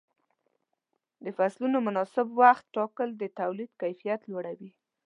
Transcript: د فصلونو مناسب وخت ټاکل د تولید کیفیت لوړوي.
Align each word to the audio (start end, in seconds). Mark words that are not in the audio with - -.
د 1.23 1.25
فصلونو 1.37 1.77
مناسب 1.87 2.27
وخت 2.41 2.65
ټاکل 2.75 3.09
د 3.21 3.23
تولید 3.39 3.71
کیفیت 3.81 4.21
لوړوي. 4.31 4.69